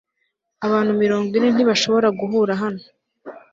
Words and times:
abantu 0.65 0.91
mirongo 1.03 1.31
ine 1.37 1.49
ntibashobora 1.51 2.07
guhura 2.19 2.53
hano 2.61 2.83